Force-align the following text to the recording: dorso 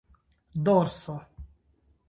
dorso 0.65 1.13